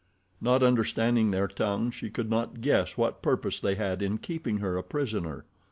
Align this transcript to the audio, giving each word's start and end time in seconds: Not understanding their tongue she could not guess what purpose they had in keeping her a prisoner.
Not 0.41 0.63
understanding 0.63 1.29
their 1.29 1.47
tongue 1.47 1.91
she 1.91 2.09
could 2.09 2.27
not 2.27 2.59
guess 2.59 2.97
what 2.97 3.21
purpose 3.21 3.59
they 3.59 3.75
had 3.75 4.01
in 4.01 4.17
keeping 4.17 4.57
her 4.57 4.75
a 4.75 4.81
prisoner. 4.81 5.45